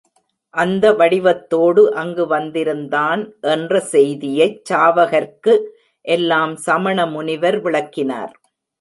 அந்த 0.53 0.85
வடிவத்தோடு 0.93 1.83
அங்கு 1.93 2.23
வந்திருந்தான் 2.27 3.21
என்ற 3.53 3.83
செய்தியைச் 3.93 4.59
சாவகர்க்கு 4.71 5.55
எல்லாம் 6.05 6.55
சமணமுனிவர் 6.67 7.59
விளக்கினார். 7.67 8.33